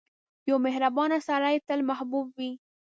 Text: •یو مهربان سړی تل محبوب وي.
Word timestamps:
•یو 0.49 0.57
مهربان 0.65 1.11
سړی 1.27 1.55
تل 1.67 1.79
محبوب 1.89 2.25
وي. 2.37 2.51